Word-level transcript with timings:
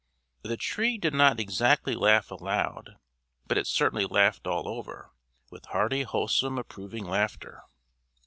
The 0.41 0.57
Tree 0.57 0.97
did 0.97 1.13
not 1.13 1.39
exactly 1.39 1.93
laugh 1.93 2.31
aloud, 2.31 2.97
but 3.45 3.59
it 3.59 3.67
certainly 3.67 4.07
laughed 4.07 4.47
all 4.47 4.67
over 4.67 5.11
with 5.51 5.65
hearty 5.65 6.01
wholesome 6.01 6.57
approving 6.57 7.05
laughter. 7.05 7.61